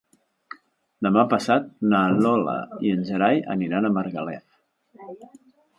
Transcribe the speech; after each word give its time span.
Demà 1.07 1.25
passat 1.33 1.67
na 1.91 2.01
Lola 2.23 2.57
i 2.89 2.95
en 2.97 3.07
Gerai 3.11 3.41
aniran 3.57 3.87
a 3.91 3.95
Margalef. 3.99 5.41